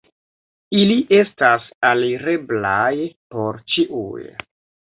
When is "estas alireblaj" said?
1.17-2.97